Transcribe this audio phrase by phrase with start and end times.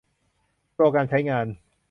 [0.75, 1.45] โปรแกรมใช้งาน